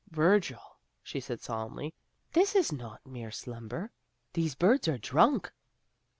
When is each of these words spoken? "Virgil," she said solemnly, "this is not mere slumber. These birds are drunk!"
"Virgil," 0.09 0.79
she 1.03 1.19
said 1.19 1.41
solemnly, 1.43 1.93
"this 2.33 2.55
is 2.55 2.71
not 2.71 3.05
mere 3.05 3.29
slumber. 3.29 3.91
These 4.33 4.55
birds 4.55 4.87
are 4.87 4.97
drunk!" 4.97 5.53